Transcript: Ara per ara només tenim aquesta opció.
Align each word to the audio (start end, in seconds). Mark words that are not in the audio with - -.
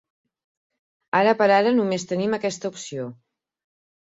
Ara 1.19 1.35
per 1.41 1.49
ara 1.57 1.75
només 1.81 2.07
tenim 2.13 2.35
aquesta 2.39 2.73
opció. 2.73 3.07